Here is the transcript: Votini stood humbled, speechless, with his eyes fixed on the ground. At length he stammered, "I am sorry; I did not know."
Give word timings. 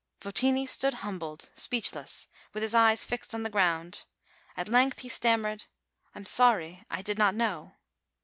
Votini 0.19 0.67
stood 0.67 0.95
humbled, 1.05 1.51
speechless, 1.53 2.27
with 2.55 2.63
his 2.63 2.73
eyes 2.73 3.05
fixed 3.05 3.35
on 3.35 3.43
the 3.43 3.51
ground. 3.51 4.05
At 4.57 4.67
length 4.67 5.01
he 5.01 5.09
stammered, 5.09 5.65
"I 6.15 6.17
am 6.17 6.25
sorry; 6.25 6.83
I 6.89 7.03
did 7.03 7.19
not 7.19 7.35
know." 7.35 7.73